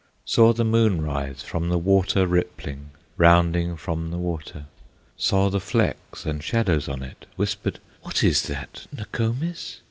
Saw 0.25 0.51
the 0.51 0.63
moon 0.65 1.03
rise 1.03 1.43
from 1.43 1.69
the 1.69 1.77
water 1.77 2.25
Rippling, 2.25 2.89
rounding 3.17 3.77
from 3.77 4.09
the 4.09 4.17
water, 4.17 4.65
Saw 5.15 5.51
the 5.51 5.59
flecks 5.59 6.25
and 6.25 6.43
shadows 6.43 6.89
on 6.89 7.03
it, 7.03 7.27
Whispered, 7.35 7.79
"What 8.01 8.23
is 8.23 8.41
that, 8.47 8.87
Nokomis?" 8.91 9.77